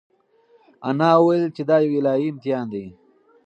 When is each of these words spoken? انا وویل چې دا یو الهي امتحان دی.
انا 0.87 1.09
وویل 1.17 1.43
چې 1.55 1.61
دا 1.69 1.77
یو 1.83 1.95
الهي 1.99 2.27
امتحان 2.31 2.65
دی. 2.73 2.85